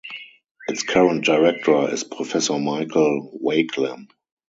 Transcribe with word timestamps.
Its 0.67 0.81
current 0.81 1.23
director 1.25 1.87
is 1.93 2.03
Professor 2.03 2.57
Michael 2.57 3.39
Wakelam. 3.39 4.07